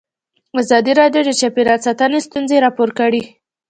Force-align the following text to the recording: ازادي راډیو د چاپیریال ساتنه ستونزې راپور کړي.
ازادي 0.61 0.93
راډیو 1.01 1.21
د 1.27 1.31
چاپیریال 1.41 1.79
ساتنه 1.87 2.17
ستونزې 2.27 2.57
راپور 2.65 2.89
کړي. 2.99 3.21